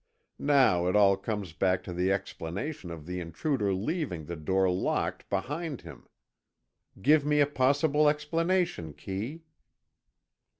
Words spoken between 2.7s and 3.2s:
of the